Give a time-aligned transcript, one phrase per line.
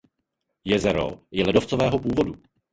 [0.63, 2.33] Jezero je ledovcového původu.